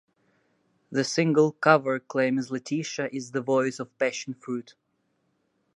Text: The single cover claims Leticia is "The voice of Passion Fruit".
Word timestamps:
The 0.91 1.03
single 1.03 1.51
cover 1.51 1.99
claims 1.99 2.49
Leticia 2.49 3.07
is 3.13 3.33
"The 3.33 3.41
voice 3.41 3.77
of 3.79 3.95
Passion 3.99 4.33
Fruit". 4.33 4.73